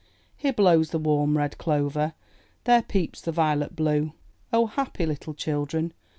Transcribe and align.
Here 0.35 0.51
blows 0.51 0.89
the 0.89 0.97
warm 0.97 1.37
red 1.37 1.59
clover, 1.59 2.15
There 2.63 2.81
peeps 2.81 3.21
the 3.21 3.31
violet 3.31 3.75
blue; 3.75 4.13
happy 4.51 5.05
little 5.05 5.35
children! 5.35 5.93